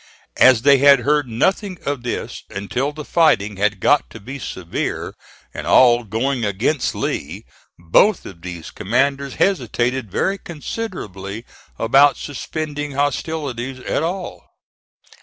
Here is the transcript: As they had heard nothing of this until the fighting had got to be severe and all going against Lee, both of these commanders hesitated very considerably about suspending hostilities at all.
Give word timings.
As 0.37 0.63
they 0.63 0.79
had 0.79 1.01
heard 1.01 1.27
nothing 1.27 1.77
of 1.85 2.01
this 2.01 2.41
until 2.49 2.91
the 2.91 3.05
fighting 3.05 3.57
had 3.57 3.79
got 3.79 4.09
to 4.09 4.19
be 4.19 4.39
severe 4.39 5.13
and 5.53 5.67
all 5.67 6.03
going 6.03 6.43
against 6.43 6.95
Lee, 6.95 7.45
both 7.77 8.25
of 8.25 8.41
these 8.41 8.71
commanders 8.71 9.35
hesitated 9.35 10.09
very 10.09 10.39
considerably 10.39 11.45
about 11.77 12.17
suspending 12.17 12.93
hostilities 12.93 13.77
at 13.79 14.01
all. 14.01 14.43